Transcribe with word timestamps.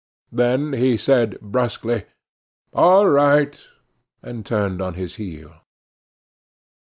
Then 0.31 0.73
he 0.73 0.97
said 0.97 1.39
brusquely: 1.41 2.05
"All 2.73 3.07
right," 3.07 3.55
and 4.23 4.43
turned 4.43 4.81
on 4.81 4.95
his 4.95 5.17
heel. 5.17 5.53